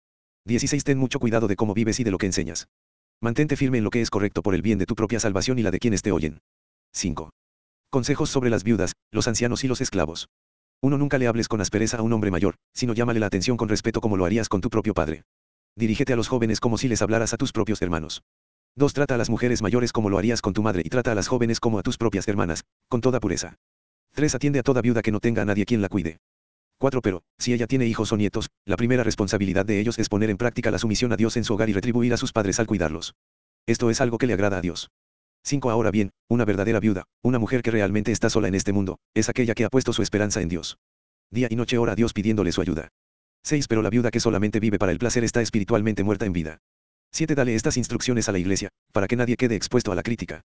16. 0.44 0.84
Ten 0.84 0.98
mucho 0.98 1.18
cuidado 1.18 1.48
de 1.48 1.56
cómo 1.56 1.74
vives 1.74 1.98
y 1.98 2.04
de 2.04 2.12
lo 2.12 2.18
que 2.18 2.26
enseñas. 2.26 2.68
Mantente 3.20 3.56
firme 3.56 3.78
en 3.78 3.84
lo 3.84 3.90
que 3.90 4.00
es 4.00 4.08
correcto 4.08 4.40
por 4.40 4.54
el 4.54 4.62
bien 4.62 4.78
de 4.78 4.86
tu 4.86 4.94
propia 4.94 5.18
salvación 5.18 5.58
y 5.58 5.62
la 5.62 5.72
de 5.72 5.80
quienes 5.80 6.02
te 6.02 6.12
oyen. 6.12 6.38
5. 6.92 7.30
Consejos 7.90 8.30
sobre 8.30 8.50
las 8.50 8.62
viudas, 8.62 8.92
los 9.10 9.26
ancianos 9.26 9.64
y 9.64 9.66
los 9.66 9.80
esclavos. 9.80 10.28
Uno 10.80 10.96
Nunca 10.96 11.18
le 11.18 11.26
hables 11.26 11.48
con 11.48 11.60
aspereza 11.60 11.96
a 11.96 12.02
un 12.02 12.12
hombre 12.12 12.30
mayor, 12.30 12.54
sino 12.72 12.94
llámale 12.94 13.18
la 13.18 13.26
atención 13.26 13.56
con 13.56 13.68
respeto 13.68 14.00
como 14.00 14.16
lo 14.16 14.24
harías 14.24 14.48
con 14.48 14.60
tu 14.60 14.70
propio 14.70 14.94
padre. 14.94 15.24
Dirígete 15.74 16.12
a 16.12 16.16
los 16.16 16.28
jóvenes 16.28 16.60
como 16.60 16.78
si 16.78 16.86
les 16.86 17.02
hablaras 17.02 17.32
a 17.32 17.36
tus 17.36 17.50
propios 17.50 17.82
hermanos. 17.82 18.22
2. 18.76 18.92
Trata 18.92 19.14
a 19.14 19.18
las 19.18 19.30
mujeres 19.30 19.62
mayores 19.62 19.92
como 19.92 20.10
lo 20.10 20.18
harías 20.18 20.42
con 20.42 20.52
tu 20.52 20.62
madre 20.62 20.82
y 20.84 20.88
trata 20.88 21.12
a 21.12 21.14
las 21.14 21.28
jóvenes 21.28 21.60
como 21.60 21.78
a 21.78 21.82
tus 21.82 21.96
propias 21.96 22.26
hermanas, 22.26 22.64
con 22.88 23.00
toda 23.00 23.20
pureza. 23.20 23.54
3. 24.14 24.34
Atiende 24.34 24.58
a 24.58 24.62
toda 24.64 24.82
viuda 24.82 25.00
que 25.00 25.12
no 25.12 25.20
tenga 25.20 25.42
a 25.42 25.44
nadie 25.44 25.64
quien 25.64 25.80
la 25.80 25.88
cuide. 25.88 26.18
4. 26.78 27.00
Pero, 27.00 27.22
si 27.38 27.52
ella 27.52 27.68
tiene 27.68 27.86
hijos 27.86 28.10
o 28.12 28.16
nietos, 28.16 28.50
la 28.64 28.76
primera 28.76 29.04
responsabilidad 29.04 29.64
de 29.64 29.78
ellos 29.78 29.98
es 30.00 30.08
poner 30.08 30.28
en 30.28 30.36
práctica 30.36 30.72
la 30.72 30.78
sumisión 30.78 31.12
a 31.12 31.16
Dios 31.16 31.36
en 31.36 31.44
su 31.44 31.54
hogar 31.54 31.70
y 31.70 31.72
retribuir 31.72 32.12
a 32.14 32.16
sus 32.16 32.32
padres 32.32 32.58
al 32.58 32.66
cuidarlos. 32.66 33.14
Esto 33.66 33.90
es 33.90 34.00
algo 34.00 34.18
que 34.18 34.26
le 34.26 34.32
agrada 34.32 34.58
a 34.58 34.60
Dios. 34.60 34.90
5. 35.44 35.70
Ahora 35.70 35.92
bien, 35.92 36.10
una 36.28 36.44
verdadera 36.44 36.80
viuda, 36.80 37.04
una 37.22 37.38
mujer 37.38 37.62
que 37.62 37.70
realmente 37.70 38.10
está 38.10 38.28
sola 38.28 38.48
en 38.48 38.56
este 38.56 38.72
mundo, 38.72 38.98
es 39.14 39.28
aquella 39.28 39.54
que 39.54 39.64
ha 39.64 39.68
puesto 39.68 39.92
su 39.92 40.02
esperanza 40.02 40.40
en 40.40 40.48
Dios. 40.48 40.78
Día 41.30 41.46
y 41.48 41.54
noche 41.54 41.78
ora 41.78 41.92
a 41.92 41.96
Dios 41.96 42.12
pidiéndole 42.12 42.50
su 42.50 42.60
ayuda. 42.60 42.88
6. 43.44 43.68
Pero 43.68 43.82
la 43.82 43.90
viuda 43.90 44.10
que 44.10 44.20
solamente 44.20 44.58
vive 44.58 44.78
para 44.78 44.90
el 44.90 44.98
placer 44.98 45.22
está 45.22 45.42
espiritualmente 45.42 46.02
muerta 46.02 46.26
en 46.26 46.32
vida. 46.32 46.58
7. 47.14 47.36
Dale 47.36 47.54
estas 47.54 47.76
instrucciones 47.76 48.28
a 48.28 48.32
la 48.32 48.40
iglesia, 48.40 48.70
para 48.92 49.06
que 49.06 49.14
nadie 49.14 49.36
quede 49.36 49.54
expuesto 49.54 49.92
a 49.92 49.94
la 49.94 50.02
crítica. 50.02 50.40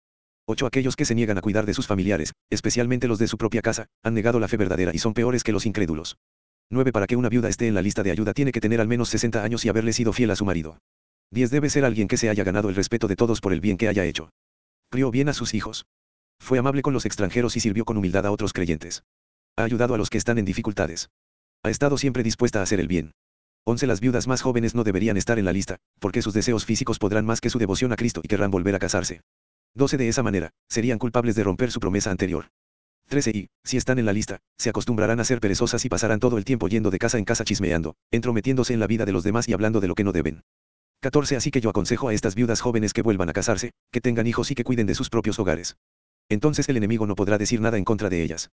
8. 0.48 0.66
Aquellos 0.66 0.96
que 0.96 1.04
se 1.04 1.14
niegan 1.14 1.38
a 1.38 1.40
cuidar 1.40 1.64
de 1.64 1.72
sus 1.72 1.86
familiares, 1.86 2.32
especialmente 2.50 3.06
los 3.06 3.20
de 3.20 3.28
su 3.28 3.38
propia 3.38 3.62
casa, 3.62 3.86
han 4.02 4.14
negado 4.14 4.40
la 4.40 4.48
fe 4.48 4.56
verdadera 4.56 4.90
y 4.92 4.98
son 4.98 5.14
peores 5.14 5.44
que 5.44 5.52
los 5.52 5.64
incrédulos. 5.64 6.16
9. 6.70 6.90
Para 6.90 7.06
que 7.06 7.14
una 7.14 7.28
viuda 7.28 7.48
esté 7.48 7.68
en 7.68 7.74
la 7.74 7.82
lista 7.82 8.02
de 8.02 8.10
ayuda 8.10 8.34
tiene 8.34 8.50
que 8.50 8.60
tener 8.60 8.80
al 8.80 8.88
menos 8.88 9.10
60 9.10 9.44
años 9.44 9.64
y 9.64 9.68
haberle 9.68 9.92
sido 9.92 10.12
fiel 10.12 10.32
a 10.32 10.36
su 10.36 10.44
marido. 10.44 10.78
10. 11.30 11.52
Debe 11.52 11.70
ser 11.70 11.84
alguien 11.84 12.08
que 12.08 12.16
se 12.16 12.30
haya 12.30 12.42
ganado 12.42 12.68
el 12.68 12.74
respeto 12.74 13.06
de 13.06 13.14
todos 13.14 13.40
por 13.40 13.52
el 13.52 13.60
bien 13.60 13.76
que 13.76 13.86
haya 13.86 14.04
hecho. 14.04 14.30
Crió 14.90 15.12
bien 15.12 15.28
a 15.28 15.34
sus 15.34 15.54
hijos. 15.54 15.86
Fue 16.40 16.58
amable 16.58 16.82
con 16.82 16.92
los 16.92 17.06
extranjeros 17.06 17.56
y 17.56 17.60
sirvió 17.60 17.84
con 17.84 17.96
humildad 17.96 18.26
a 18.26 18.32
otros 18.32 18.52
creyentes. 18.52 19.04
Ha 19.56 19.62
ayudado 19.62 19.94
a 19.94 19.98
los 19.98 20.10
que 20.10 20.18
están 20.18 20.38
en 20.38 20.44
dificultades. 20.44 21.10
Ha 21.62 21.70
estado 21.70 21.96
siempre 21.96 22.24
dispuesta 22.24 22.58
a 22.58 22.62
hacer 22.62 22.80
el 22.80 22.88
bien. 22.88 23.12
11. 23.68 23.88
Las 23.88 24.00
viudas 24.00 24.28
más 24.28 24.42
jóvenes 24.42 24.76
no 24.76 24.84
deberían 24.84 25.16
estar 25.16 25.40
en 25.40 25.44
la 25.44 25.52
lista, 25.52 25.78
porque 25.98 26.22
sus 26.22 26.32
deseos 26.32 26.64
físicos 26.64 27.00
podrán 27.00 27.26
más 27.26 27.40
que 27.40 27.50
su 27.50 27.58
devoción 27.58 27.92
a 27.92 27.96
Cristo 27.96 28.20
y 28.22 28.28
querrán 28.28 28.52
volver 28.52 28.76
a 28.76 28.78
casarse. 28.78 29.22
12. 29.74 29.96
De 29.96 30.08
esa 30.08 30.22
manera, 30.22 30.50
serían 30.68 31.00
culpables 31.00 31.34
de 31.34 31.42
romper 31.42 31.72
su 31.72 31.80
promesa 31.80 32.12
anterior. 32.12 32.46
13. 33.08 33.30
Y, 33.32 33.48
si 33.64 33.76
están 33.76 33.98
en 33.98 34.06
la 34.06 34.12
lista, 34.12 34.38
se 34.56 34.70
acostumbrarán 34.70 35.18
a 35.18 35.24
ser 35.24 35.40
perezosas 35.40 35.84
y 35.84 35.88
pasarán 35.88 36.20
todo 36.20 36.38
el 36.38 36.44
tiempo 36.44 36.68
yendo 36.68 36.92
de 36.92 37.00
casa 37.00 37.18
en 37.18 37.24
casa 37.24 37.44
chismeando, 37.44 37.96
entrometiéndose 38.12 38.72
en 38.72 38.78
la 38.78 38.86
vida 38.86 39.04
de 39.04 39.10
los 39.10 39.24
demás 39.24 39.48
y 39.48 39.52
hablando 39.52 39.80
de 39.80 39.88
lo 39.88 39.96
que 39.96 40.04
no 40.04 40.12
deben. 40.12 40.44
14. 41.00 41.34
Así 41.34 41.50
que 41.50 41.60
yo 41.60 41.68
aconsejo 41.68 42.08
a 42.08 42.14
estas 42.14 42.36
viudas 42.36 42.60
jóvenes 42.60 42.92
que 42.92 43.02
vuelvan 43.02 43.30
a 43.30 43.32
casarse, 43.32 43.72
que 43.90 44.00
tengan 44.00 44.28
hijos 44.28 44.52
y 44.52 44.54
que 44.54 44.62
cuiden 44.62 44.86
de 44.86 44.94
sus 44.94 45.10
propios 45.10 45.40
hogares. 45.40 45.76
Entonces 46.28 46.68
el 46.68 46.76
enemigo 46.76 47.04
no 47.08 47.16
podrá 47.16 47.36
decir 47.36 47.60
nada 47.60 47.78
en 47.78 47.84
contra 47.84 48.10
de 48.10 48.22
ellas. 48.22 48.50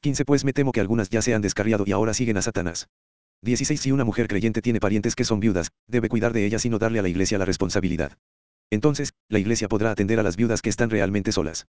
15. 0.00 0.24
Pues 0.24 0.44
me 0.44 0.54
temo 0.54 0.72
que 0.72 0.80
algunas 0.80 1.10
ya 1.10 1.20
se 1.20 1.34
han 1.34 1.42
descarriado 1.42 1.84
y 1.86 1.92
ahora 1.92 2.14
siguen 2.14 2.38
a 2.38 2.42
Satanás. 2.42 2.88
16. 3.46 3.80
Si 3.80 3.92
una 3.92 4.04
mujer 4.04 4.26
creyente 4.26 4.60
tiene 4.60 4.80
parientes 4.80 5.14
que 5.14 5.24
son 5.24 5.38
viudas, 5.40 5.70
debe 5.86 6.08
cuidar 6.08 6.32
de 6.32 6.44
ellas 6.44 6.64
y 6.64 6.68
no 6.68 6.78
darle 6.78 6.98
a 6.98 7.02
la 7.02 7.08
iglesia 7.08 7.38
la 7.38 7.44
responsabilidad. 7.44 8.18
Entonces, 8.70 9.14
la 9.28 9.38
iglesia 9.38 9.68
podrá 9.68 9.92
atender 9.92 10.18
a 10.18 10.24
las 10.24 10.36
viudas 10.36 10.60
que 10.60 10.68
están 10.68 10.90
realmente 10.90 11.30
solas. 11.30 11.66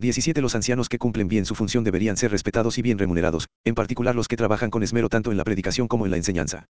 17. 0.00 0.42
Los 0.42 0.54
ancianos 0.54 0.88
que 0.88 0.98
cumplen 0.98 1.28
bien 1.28 1.46
su 1.46 1.54
función 1.54 1.82
deberían 1.82 2.18
ser 2.18 2.30
respetados 2.30 2.76
y 2.76 2.82
bien 2.82 2.98
remunerados, 2.98 3.48
en 3.64 3.74
particular 3.74 4.14
los 4.14 4.28
que 4.28 4.36
trabajan 4.36 4.70
con 4.70 4.82
esmero 4.82 5.08
tanto 5.08 5.30
en 5.30 5.38
la 5.38 5.44
predicación 5.44 5.88
como 5.88 6.04
en 6.04 6.10
la 6.10 6.18
enseñanza. 6.18 6.66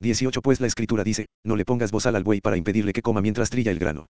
18 0.00 0.40
Pues 0.40 0.60
la 0.60 0.68
escritura 0.68 1.02
dice, 1.02 1.26
no 1.44 1.56
le 1.56 1.64
pongas 1.64 1.90
bozal 1.90 2.14
al 2.14 2.22
buey 2.22 2.40
para 2.40 2.56
impedirle 2.56 2.92
que 2.92 3.02
coma 3.02 3.22
mientras 3.22 3.50
trilla 3.50 3.72
el 3.72 3.80
grano. 3.80 4.06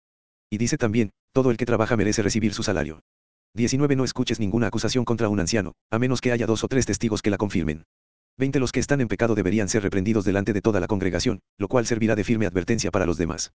Y 0.50 0.58
dice 0.58 0.76
también, 0.76 1.10
todo 1.32 1.50
el 1.50 1.56
que 1.56 1.64
trabaja 1.64 1.96
merece 1.96 2.22
recibir 2.22 2.52
su 2.52 2.62
salario. 2.62 3.00
19 3.54 3.96
No 3.96 4.04
escuches 4.04 4.40
ninguna 4.40 4.66
acusación 4.66 5.06
contra 5.06 5.30
un 5.30 5.40
anciano, 5.40 5.72
a 5.90 5.98
menos 5.98 6.20
que 6.20 6.32
haya 6.32 6.46
dos 6.46 6.64
o 6.64 6.68
tres 6.68 6.84
testigos 6.84 7.22
que 7.22 7.30
la 7.30 7.38
confirmen. 7.38 7.84
20 8.38 8.60
Los 8.60 8.70
que 8.70 8.80
están 8.80 9.00
en 9.00 9.08
pecado 9.08 9.34
deberían 9.34 9.68
ser 9.68 9.82
reprendidos 9.82 10.24
delante 10.24 10.52
de 10.52 10.60
toda 10.60 10.78
la 10.78 10.86
congregación, 10.86 11.40
lo 11.56 11.68
cual 11.68 11.86
servirá 11.86 12.14
de 12.14 12.24
firme 12.24 12.46
advertencia 12.46 12.90
para 12.90 13.06
los 13.06 13.16
demás. 13.16 13.52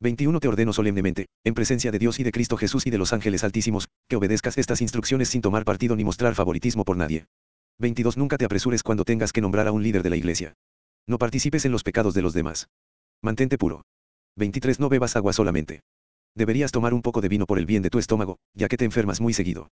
21 0.00 0.38
Te 0.38 0.46
ordeno 0.46 0.72
solemnemente, 0.72 1.26
en 1.44 1.54
presencia 1.54 1.90
de 1.90 1.98
Dios 1.98 2.20
y 2.20 2.22
de 2.22 2.30
Cristo 2.30 2.56
Jesús 2.56 2.86
y 2.86 2.90
de 2.90 2.98
los 2.98 3.12
ángeles 3.12 3.42
altísimos, 3.42 3.88
que 4.08 4.16
obedezcas 4.16 4.56
estas 4.56 4.80
instrucciones 4.82 5.28
sin 5.28 5.40
tomar 5.40 5.64
partido 5.64 5.96
ni 5.96 6.04
mostrar 6.04 6.36
favoritismo 6.36 6.84
por 6.84 6.96
nadie. 6.96 7.26
22 7.78 8.16
Nunca 8.16 8.38
te 8.38 8.44
apresures 8.44 8.82
cuando 8.84 9.04
tengas 9.04 9.32
que 9.32 9.40
nombrar 9.40 9.66
a 9.66 9.72
un 9.72 9.82
líder 9.82 10.02
de 10.04 10.10
la 10.10 10.16
iglesia. 10.16 10.54
No 11.08 11.18
participes 11.18 11.64
en 11.64 11.72
los 11.72 11.82
pecados 11.82 12.14
de 12.14 12.22
los 12.22 12.32
demás. 12.32 12.68
Mantente 13.22 13.58
puro. 13.58 13.82
23. 14.36 14.78
No 14.78 14.88
bebas 14.88 15.16
agua 15.16 15.32
solamente. 15.32 15.80
Deberías 16.36 16.70
tomar 16.70 16.94
un 16.94 17.02
poco 17.02 17.20
de 17.20 17.28
vino 17.28 17.46
por 17.46 17.58
el 17.58 17.66
bien 17.66 17.82
de 17.82 17.90
tu 17.90 17.98
estómago, 17.98 18.38
ya 18.54 18.68
que 18.68 18.76
te 18.76 18.84
enfermas 18.84 19.20
muy 19.20 19.34
seguido. 19.34 19.70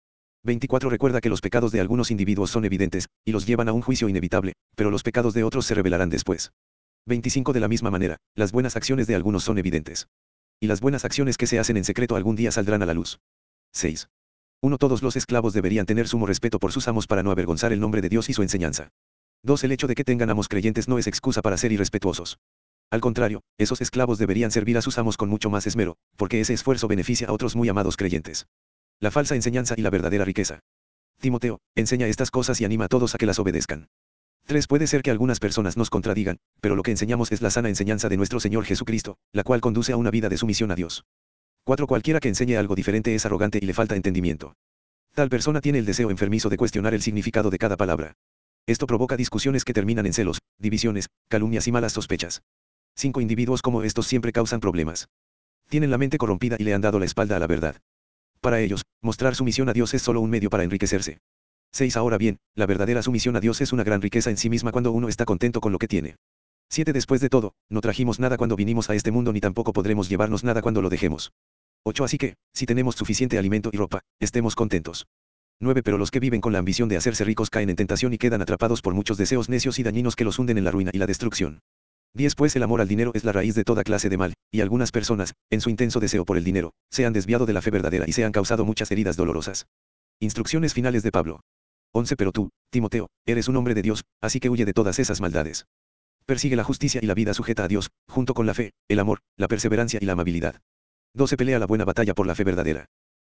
24. 0.44 0.90
Recuerda 0.90 1.22
que 1.22 1.30
los 1.30 1.42
pecados 1.42 1.72
de 1.72 1.82
algunos 1.82 2.10
individuos 2.10 2.50
son 2.50 2.66
evidentes, 2.66 3.08
y 3.24 3.32
los 3.32 3.46
llevan 3.46 3.70
a 3.70 3.74
un 3.74 3.82
juicio 3.82 4.10
inevitable, 4.10 4.54
pero 4.76 4.90
los 4.90 5.04
pecados 5.04 5.34
de 5.34 5.44
otros 5.44 5.66
se 5.66 5.76
revelarán 5.76 6.10
después. 6.10 6.52
25. 7.06 7.54
De 7.54 7.60
la 7.60 7.68
misma 7.68 7.92
manera, 7.92 8.18
las 8.36 8.52
buenas 8.52 8.76
acciones 8.76 9.08
de 9.08 9.16
algunos 9.16 9.44
son 9.44 9.58
evidentes. 9.58 10.08
y 10.64 10.68
las 10.68 10.80
buenas 10.80 11.06
acciones 11.06 11.38
que 11.38 11.48
se 11.48 11.58
hacen 11.58 11.76
en 11.76 11.84
secreto 11.84 12.16
algún 12.16 12.36
día 12.36 12.52
saldrán 12.52 12.84
a 12.84 12.86
la 12.86 12.94
luz. 12.94 13.20
6. 13.74 14.10
1. 14.62 14.78
Todos 14.78 15.02
los 15.02 15.16
esclavos 15.16 15.54
deberían 15.54 15.88
tener 15.88 16.08
sumo 16.08 16.28
respeto 16.28 16.60
por 16.60 16.72
sus 16.72 16.88
amos 16.88 17.08
para 17.08 17.24
no 17.24 17.32
avergonzar 17.32 17.74
el 17.74 17.80
nombre 17.80 18.02
de 18.02 18.10
Dios 18.10 18.30
y 18.30 18.34
su 18.34 18.44
enseñanza. 18.44 18.90
2. 19.42 19.64
El 19.64 19.72
hecho 19.72 19.88
de 19.88 19.96
que 19.96 20.04
tengan 20.04 20.30
amos 20.30 20.48
creyentes 20.48 20.88
no 20.88 21.00
es 21.00 21.08
excusa 21.08 21.42
para 21.42 21.58
ser 21.58 21.72
irrespetuosos. 21.72 22.38
Al 22.92 23.02
contrario, 23.02 23.42
esos 23.58 23.82
esclavos 23.82 24.20
deberían 24.20 24.52
servir 24.52 24.78
a 24.78 24.84
sus 24.84 25.00
amos 25.00 25.18
con 25.18 25.30
mucho 25.30 25.50
más 25.50 25.66
esmero, 25.66 25.96
porque 26.16 26.42
ese 26.42 26.54
esfuerzo 26.54 26.88
beneficia 26.88 27.28
a 27.30 27.34
otros 27.34 27.56
muy 27.56 27.68
amados 27.68 27.98
creyentes. 27.98 28.46
La 29.02 29.10
falsa 29.10 29.34
enseñanza 29.34 29.74
y 29.76 29.82
la 29.82 29.90
verdadera 29.90 30.26
riqueza. 30.26 30.60
Timoteo, 31.20 31.60
enseña 31.74 32.06
estas 32.06 32.30
cosas 32.30 32.62
y 32.62 32.66
anima 32.66 32.86
a 32.86 32.88
todos 32.88 33.16
a 33.16 33.18
que 33.18 33.26
las 33.26 33.40
obedezcan. 33.40 33.88
3. 34.46 34.68
Puede 34.68 34.86
ser 34.86 35.02
que 35.02 35.10
algunas 35.10 35.40
personas 35.40 35.76
nos 35.76 35.90
contradigan, 35.90 36.38
pero 36.62 36.76
lo 36.76 36.84
que 36.84 36.92
enseñamos 36.92 37.32
es 37.32 37.42
la 37.42 37.50
sana 37.50 37.70
enseñanza 37.70 38.10
de 38.10 38.18
nuestro 38.18 38.40
Señor 38.40 38.64
Jesucristo, 38.64 39.18
la 39.34 39.44
cual 39.44 39.60
conduce 39.60 39.92
a 39.92 39.98
una 39.98 40.12
vida 40.12 40.30
de 40.30 40.38
sumisión 40.38 40.70
a 40.70 40.76
Dios. 40.76 41.04
4. 41.64 41.88
Cualquiera 41.88 42.20
que 42.20 42.28
enseñe 42.28 42.58
algo 42.58 42.76
diferente 42.76 43.16
es 43.16 43.26
arrogante 43.26 43.58
y 43.60 43.66
le 43.66 43.74
falta 43.74 43.96
entendimiento. 43.96 44.54
Tal 45.16 45.30
persona 45.30 45.62
tiene 45.62 45.80
el 45.80 45.86
deseo 45.86 46.12
enfermizo 46.12 46.50
de 46.50 46.58
cuestionar 46.58 46.94
el 46.94 47.02
significado 47.02 47.50
de 47.50 47.58
cada 47.58 47.78
palabra. 47.78 48.14
Esto 48.68 48.86
provoca 48.86 49.18
discusiones 49.18 49.66
que 49.66 49.74
terminan 49.74 50.06
en 50.06 50.14
celos, 50.14 50.42
divisiones, 50.60 51.10
calumnias 51.28 51.68
y 51.68 51.72
malas 51.72 51.94
sospechas. 51.94 52.44
Cinco 52.96 53.20
individuos 53.20 53.64
como 53.64 53.82
estos 53.82 54.06
siempre 54.06 54.32
causan 54.32 54.60
problemas. 54.60 55.08
Tienen 55.70 55.90
la 55.90 55.98
mente 55.98 56.20
corrompida 56.20 56.58
y 56.60 56.66
le 56.66 56.76
han 56.76 56.82
dado 56.82 57.00
la 57.00 57.06
espalda 57.06 57.38
a 57.38 57.40
la 57.40 57.48
verdad. 57.48 57.82
Para 58.42 58.60
ellos, 58.60 58.82
mostrar 59.04 59.36
sumisión 59.36 59.70
a 59.70 59.74
Dios 59.74 59.94
es 59.94 60.02
solo 60.02 60.20
un 60.20 60.32
medio 60.32 60.50
para 60.50 60.64
enriquecerse. 60.64 61.20
6. 61.74 61.96
Ahora 61.96 62.18
bien, 62.18 62.40
la 62.56 62.66
verdadera 62.66 63.04
sumisión 63.04 63.36
a 63.36 63.40
Dios 63.40 63.62
es 63.62 63.72
una 63.72 63.84
gran 63.84 64.02
riqueza 64.02 64.32
en 64.32 64.38
sí 64.38 64.50
misma 64.50 64.72
cuando 64.72 64.92
uno 64.92 65.10
está 65.10 65.26
contento 65.26 65.62
con 65.62 65.72
lo 65.72 65.78
que 65.78 65.88
tiene. 65.88 66.16
7. 66.72 66.92
Después 66.92 67.22
de 67.22 67.30
todo, 67.30 67.54
no 67.70 67.82
trajimos 67.82 68.20
nada 68.20 68.38
cuando 68.38 68.56
vinimos 68.56 68.90
a 68.90 68.96
este 68.96 69.12
mundo 69.12 69.32
ni 69.32 69.42
tampoco 69.42 69.74
podremos 69.74 70.10
llevarnos 70.10 70.44
nada 70.44 70.64
cuando 70.64 70.82
lo 70.82 70.90
dejemos. 70.90 71.32
8. 71.84 72.04
Así 72.04 72.18
que, 72.18 72.36
si 72.52 72.66
tenemos 72.66 72.96
suficiente 72.96 73.38
alimento 73.38 73.70
y 73.72 73.78
ropa, 73.78 74.02
estemos 74.20 74.56
contentos. 74.56 75.06
9. 75.60 75.84
Pero 75.84 76.00
los 76.00 76.10
que 76.10 76.20
viven 76.20 76.42
con 76.42 76.52
la 76.52 76.60
ambición 76.60 76.90
de 76.90 76.98
hacerse 76.98 77.24
ricos 77.24 77.52
caen 77.52 77.70
en 77.70 77.76
tentación 77.76 78.12
y 78.12 78.18
quedan 78.18 78.42
atrapados 78.42 78.82
por 78.82 78.96
muchos 78.96 79.18
deseos 79.18 79.50
necios 79.50 79.78
y 79.78 79.84
dañinos 79.84 80.16
que 80.16 80.24
los 80.24 80.40
hunden 80.40 80.58
en 80.58 80.64
la 80.64 80.72
ruina 80.72 80.90
y 80.92 80.98
la 80.98 81.06
destrucción. 81.06 81.62
10. 82.14 82.36
Pues 82.36 82.56
el 82.56 82.64
amor 82.64 82.82
al 82.82 82.88
dinero 82.88 83.12
es 83.14 83.24
la 83.24 83.32
raíz 83.32 83.56
de 83.56 83.64
toda 83.64 83.84
clase 83.84 84.10
de 84.10 84.18
mal, 84.18 84.34
y 84.52 84.62
algunas 84.62 84.92
personas, 84.92 85.34
en 85.50 85.62
su 85.62 85.70
intenso 85.70 86.00
deseo 86.00 86.26
por 86.26 86.38
el 86.38 86.44
dinero, 86.44 86.74
se 86.90 87.06
han 87.06 87.14
desviado 87.14 87.46
de 87.46 87.54
la 87.54 87.62
fe 87.62 87.72
verdadera 87.72 88.06
y 88.08 88.12
se 88.12 88.26
han 88.26 88.34
causado 88.34 88.66
muchas 88.66 88.92
heridas 88.92 89.16
dolorosas. 89.16 89.68
Instrucciones 90.20 90.74
finales 90.74 91.04
de 91.04 91.12
Pablo. 91.12 91.42
11. 91.94 92.16
Pero 92.16 92.32
tú, 92.32 92.50
Timoteo, 92.70 93.10
eres 93.26 93.48
un 93.48 93.56
hombre 93.56 93.74
de 93.74 93.82
Dios, 93.82 94.04
así 94.22 94.40
que 94.40 94.50
huye 94.50 94.66
de 94.66 94.74
todas 94.74 95.00
esas 95.00 95.22
maldades. 95.22 95.66
Persigue 96.26 96.56
la 96.56 96.64
justicia 96.64 97.00
y 97.02 97.06
la 97.06 97.14
vida 97.14 97.34
sujeta 97.34 97.64
a 97.64 97.68
Dios, 97.68 97.90
junto 98.08 98.34
con 98.34 98.46
la 98.46 98.54
fe, 98.54 98.72
el 98.88 99.00
amor, 99.00 99.20
la 99.38 99.48
perseverancia 99.48 100.00
y 100.02 100.06
la 100.06 100.14
amabilidad. 100.14 100.62
12. 101.14 101.38
Pelea 101.38 101.60
la 101.60 101.66
buena 101.66 101.86
batalla 101.86 102.14
por 102.14 102.28
la 102.28 102.36
fe 102.36 102.44
verdadera. 102.44 102.86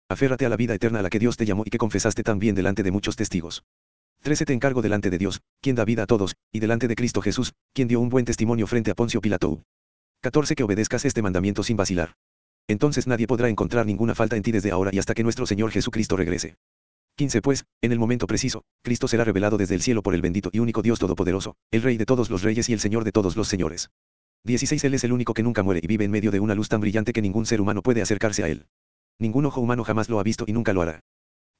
Aférrate 0.08 0.44
a 0.44 0.48
la 0.48 0.56
vida 0.56 0.74
eterna 0.74 0.98
a 0.98 1.02
la 1.02 1.10
que 1.10 1.18
Dios 1.18 1.36
te 1.36 1.46
llamó 1.46 1.62
y 1.64 1.70
que 1.70 1.78
confesaste 1.78 2.22
también 2.22 2.54
delante 2.54 2.82
de 2.82 2.90
muchos 2.90 3.16
testigos. 3.16 3.62
13. 4.22 4.44
Te 4.44 4.52
encargo 4.52 4.82
delante 4.82 5.08
de 5.08 5.16
Dios, 5.16 5.40
quien 5.62 5.76
da 5.76 5.86
vida 5.86 6.02
a 6.02 6.06
todos, 6.06 6.36
y 6.52 6.60
delante 6.60 6.88
de 6.88 6.94
Cristo 6.94 7.22
Jesús, 7.22 7.54
quien 7.72 7.88
dio 7.88 8.00
un 8.00 8.10
buen 8.10 8.26
testimonio 8.26 8.66
frente 8.66 8.90
a 8.90 8.94
Poncio 8.94 9.22
Pilato. 9.22 9.62
14. 10.20 10.54
Que 10.54 10.62
obedezcas 10.62 11.06
este 11.06 11.22
mandamiento 11.22 11.62
sin 11.62 11.78
vacilar. 11.78 12.12
Entonces 12.68 13.06
nadie 13.06 13.26
podrá 13.26 13.48
encontrar 13.48 13.86
ninguna 13.86 14.14
falta 14.14 14.36
en 14.36 14.42
ti 14.42 14.52
desde 14.52 14.70
ahora 14.70 14.90
y 14.92 14.98
hasta 14.98 15.14
que 15.14 15.22
nuestro 15.22 15.46
Señor 15.46 15.70
Jesucristo 15.70 16.18
regrese. 16.18 16.56
15. 17.16 17.40
Pues, 17.40 17.64
en 17.80 17.92
el 17.92 17.98
momento 17.98 18.26
preciso, 18.26 18.62
Cristo 18.82 19.08
será 19.08 19.24
revelado 19.24 19.56
desde 19.56 19.74
el 19.74 19.80
cielo 19.80 20.02
por 20.02 20.14
el 20.14 20.20
bendito 20.20 20.50
y 20.52 20.58
único 20.58 20.82
Dios 20.82 20.98
Todopoderoso, 20.98 21.56
el 21.70 21.82
Rey 21.82 21.96
de 21.96 22.04
todos 22.04 22.28
los 22.28 22.42
reyes 22.42 22.68
y 22.68 22.74
el 22.74 22.80
Señor 22.80 23.04
de 23.04 23.12
todos 23.12 23.36
los 23.36 23.48
señores. 23.48 23.90
16. 24.44 24.84
Él 24.84 24.94
es 24.94 25.04
el 25.04 25.12
único 25.12 25.32
que 25.32 25.42
nunca 25.42 25.62
muere 25.62 25.80
y 25.82 25.86
vive 25.86 26.04
en 26.04 26.10
medio 26.10 26.30
de 26.30 26.40
una 26.40 26.54
luz 26.54 26.68
tan 26.68 26.82
brillante 26.82 27.14
que 27.14 27.22
ningún 27.22 27.46
ser 27.46 27.62
humano 27.62 27.82
puede 27.82 28.02
acercarse 28.02 28.44
a 28.44 28.48
él. 28.48 28.66
Ningún 29.18 29.46
ojo 29.46 29.62
humano 29.62 29.82
jamás 29.82 30.10
lo 30.10 30.20
ha 30.20 30.22
visto 30.22 30.44
y 30.46 30.52
nunca 30.52 30.74
lo 30.74 30.82
hará. 30.82 31.00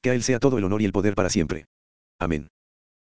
Que 0.03 0.11
a 0.11 0.15
él 0.15 0.23
sea 0.23 0.39
todo 0.39 0.59
el 0.59 0.65
honor 0.65 0.83
y 0.83 0.85
el 0.85 0.93
poder 0.93 1.15
para 1.15 1.31
siempre. 1.31 1.67
Amén. 2.21 2.49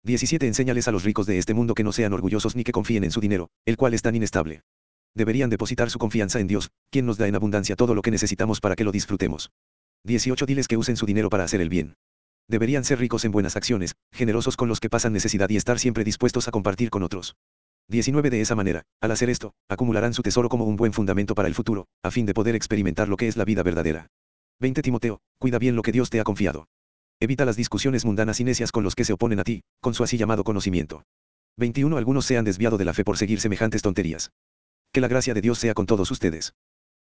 17. 0.04 0.46
Enséñales 0.46 0.88
a 0.88 0.92
los 0.92 1.04
ricos 1.04 1.26
de 1.26 1.36
este 1.36 1.52
mundo 1.52 1.74
que 1.74 1.84
no 1.84 1.92
sean 1.92 2.14
orgullosos 2.14 2.56
ni 2.56 2.64
que 2.64 2.72
confíen 2.72 3.04
en 3.04 3.10
su 3.10 3.20
dinero, 3.20 3.50
el 3.66 3.76
cual 3.76 3.92
es 3.92 4.00
tan 4.00 4.16
inestable. 4.16 4.62
Deberían 5.14 5.50
depositar 5.50 5.90
su 5.90 5.98
confianza 5.98 6.40
en 6.40 6.46
Dios, 6.46 6.70
quien 6.90 7.04
nos 7.04 7.18
da 7.18 7.28
en 7.28 7.34
abundancia 7.34 7.76
todo 7.76 7.94
lo 7.94 8.00
que 8.00 8.10
necesitamos 8.10 8.60
para 8.60 8.76
que 8.76 8.84
lo 8.84 8.92
disfrutemos. 8.92 9.50
18. 10.04 10.46
Diles 10.46 10.68
que 10.68 10.78
usen 10.78 10.96
su 10.96 11.04
dinero 11.04 11.28
para 11.28 11.44
hacer 11.44 11.60
el 11.60 11.68
bien. 11.68 11.96
Deberían 12.48 12.82
ser 12.82 12.98
ricos 12.98 13.26
en 13.26 13.32
buenas 13.32 13.56
acciones, 13.56 13.94
generosos 14.10 14.56
con 14.56 14.68
los 14.68 14.80
que 14.80 14.88
pasan 14.88 15.12
necesidad 15.12 15.50
y 15.50 15.56
estar 15.56 15.78
siempre 15.78 16.02
dispuestos 16.02 16.48
a 16.48 16.50
compartir 16.50 16.88
con 16.88 17.02
otros. 17.02 17.36
19 17.88 18.30
De 18.30 18.40
esa 18.40 18.54
manera, 18.54 18.84
al 19.02 19.10
hacer 19.10 19.28
esto, 19.28 19.52
acumularán 19.68 20.14
su 20.14 20.22
tesoro 20.22 20.48
como 20.48 20.64
un 20.64 20.76
buen 20.76 20.94
fundamento 20.94 21.34
para 21.34 21.48
el 21.48 21.54
futuro, 21.54 21.88
a 22.02 22.10
fin 22.10 22.24
de 22.24 22.32
poder 22.32 22.54
experimentar 22.54 23.08
lo 23.08 23.18
que 23.18 23.28
es 23.28 23.36
la 23.36 23.44
vida 23.44 23.62
verdadera. 23.62 24.06
20 24.60 24.80
Timoteo, 24.80 25.20
cuida 25.38 25.58
bien 25.58 25.76
lo 25.76 25.82
que 25.82 25.92
Dios 25.92 26.08
te 26.08 26.20
ha 26.20 26.24
confiado. 26.24 26.68
Evita 27.22 27.44
las 27.44 27.56
discusiones 27.56 28.06
mundanas 28.06 28.40
y 28.40 28.44
necias 28.44 28.72
con 28.72 28.82
los 28.82 28.94
que 28.94 29.04
se 29.04 29.12
oponen 29.12 29.40
a 29.40 29.44
ti, 29.44 29.62
con 29.82 29.92
su 29.92 30.02
así 30.02 30.16
llamado 30.16 30.42
conocimiento. 30.42 31.02
21 31.58 31.98
Algunos 31.98 32.24
se 32.24 32.38
han 32.38 32.46
desviado 32.46 32.78
de 32.78 32.86
la 32.86 32.94
fe 32.94 33.04
por 33.04 33.18
seguir 33.18 33.40
semejantes 33.40 33.82
tonterías. 33.82 34.30
Que 34.90 35.02
la 35.02 35.08
gracia 35.08 35.34
de 35.34 35.42
Dios 35.42 35.58
sea 35.58 35.74
con 35.74 35.84
todos 35.84 36.10
ustedes. 36.10 36.54